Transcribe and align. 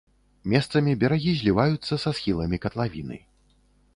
Месцамі 0.53 0.95
берагі 1.03 1.33
зліваюцца 1.41 1.93
са 2.05 2.09
схіламі 2.19 2.57
катлавіны. 2.63 3.21